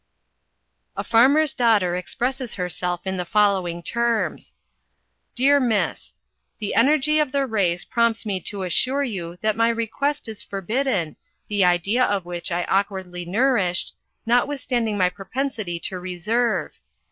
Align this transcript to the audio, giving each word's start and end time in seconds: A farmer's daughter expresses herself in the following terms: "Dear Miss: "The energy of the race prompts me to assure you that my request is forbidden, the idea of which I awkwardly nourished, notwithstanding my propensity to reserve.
A 0.97 1.03
farmer's 1.03 1.53
daughter 1.53 1.95
expresses 1.95 2.55
herself 2.55 3.05
in 3.05 3.17
the 3.17 3.23
following 3.23 3.83
terms: 3.83 4.55
"Dear 5.35 5.59
Miss: 5.59 6.13
"The 6.57 6.73
energy 6.73 7.19
of 7.19 7.31
the 7.31 7.45
race 7.45 7.85
prompts 7.85 8.25
me 8.25 8.39
to 8.39 8.63
assure 8.63 9.03
you 9.03 9.37
that 9.41 9.55
my 9.55 9.69
request 9.69 10.27
is 10.27 10.41
forbidden, 10.41 11.17
the 11.49 11.63
idea 11.65 12.03
of 12.03 12.25
which 12.25 12.51
I 12.51 12.63
awkwardly 12.63 13.25
nourished, 13.25 13.93
notwithstanding 14.25 14.97
my 14.97 15.09
propensity 15.09 15.79
to 15.81 15.99
reserve. 15.99 16.79